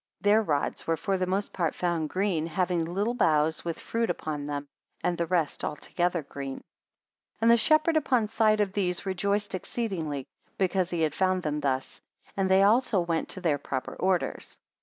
Their 0.21 0.41
rods 0.41 0.87
were 0.87 0.97
for 0.97 1.19
the 1.19 1.27
most 1.27 1.53
part 1.53 1.75
found 1.75 2.09
green, 2.09 2.47
having 2.47 2.85
little 2.85 3.13
boughs, 3.13 3.63
with 3.63 3.79
fruit 3.79 4.09
upon 4.09 4.47
them; 4.47 4.67
and 5.03 5.15
the 5.15 5.27
rest 5.27 5.63
altogether 5.63 6.23
green. 6.23 6.55
44 7.37 7.37
And 7.41 7.51
the 7.51 7.57
shepherd 7.57 7.97
upon 7.97 8.27
sight 8.27 8.59
of 8.61 8.73
these 8.73 9.05
rejoiced 9.05 9.53
exceedingly, 9.53 10.25
because 10.57 10.89
he 10.89 11.01
had 11.03 11.13
found 11.13 11.43
them 11.43 11.59
thus; 11.59 12.01
and 12.35 12.49
they 12.49 12.63
also 12.63 12.99
went 12.99 13.29
to 13.29 13.41
their 13.41 13.59
proper 13.59 13.93
orders. 13.95 14.57